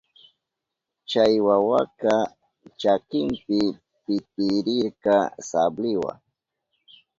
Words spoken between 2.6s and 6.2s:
chakinpi pitirirka sabliwa.